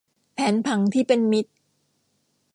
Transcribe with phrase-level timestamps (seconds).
[0.33, 1.51] แผนผังที่เป็นมิตร